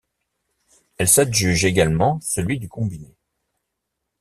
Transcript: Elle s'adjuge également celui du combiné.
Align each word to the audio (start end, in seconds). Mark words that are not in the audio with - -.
Elle 0.97 1.07
s'adjuge 1.07 1.63
également 1.63 2.19
celui 2.21 2.57
du 2.57 2.67
combiné. 2.67 3.13